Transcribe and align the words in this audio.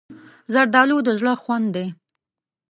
زردالو 0.53 0.97
د 1.07 1.09
زړه 1.19 1.33
خوند 1.41 1.67
دی. 1.75 1.87